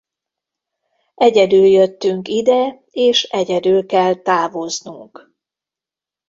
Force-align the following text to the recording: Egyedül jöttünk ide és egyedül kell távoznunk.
Egyedül 1.15 1.65
jöttünk 1.65 2.27
ide 2.27 2.83
és 2.91 3.23
egyedül 3.23 3.85
kell 3.85 4.15
távoznunk. 4.15 5.33